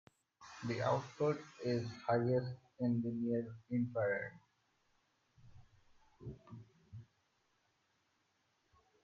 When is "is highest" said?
1.63-2.55